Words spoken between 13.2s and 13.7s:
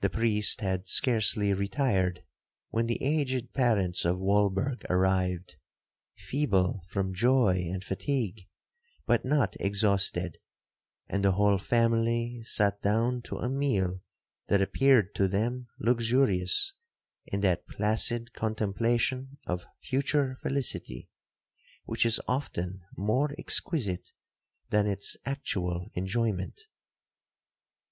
to a